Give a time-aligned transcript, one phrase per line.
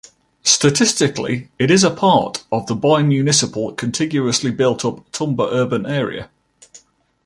[0.43, 6.31] Statistically it is a part of the bimunicipal contiguously built-up Tumba urban area.